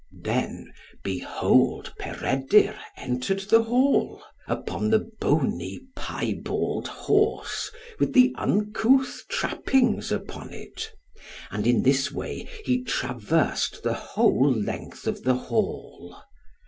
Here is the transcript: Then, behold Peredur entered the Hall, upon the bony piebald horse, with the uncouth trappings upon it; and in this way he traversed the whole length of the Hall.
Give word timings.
Then, 0.23 0.73
behold 1.03 1.93
Peredur 1.99 2.75
entered 2.97 3.41
the 3.41 3.61
Hall, 3.61 4.23
upon 4.47 4.89
the 4.89 5.07
bony 5.19 5.79
piebald 5.95 6.87
horse, 6.87 7.69
with 7.99 8.11
the 8.13 8.33
uncouth 8.35 9.25
trappings 9.29 10.11
upon 10.11 10.53
it; 10.53 10.89
and 11.51 11.67
in 11.67 11.83
this 11.83 12.11
way 12.11 12.49
he 12.65 12.81
traversed 12.83 13.83
the 13.83 13.93
whole 13.93 14.49
length 14.51 15.05
of 15.05 15.21
the 15.21 15.35
Hall. 15.35 16.19